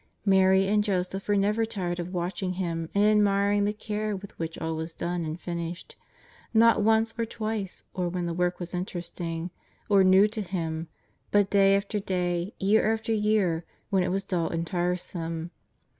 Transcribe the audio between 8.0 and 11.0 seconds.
when the work was interesting or new to Him,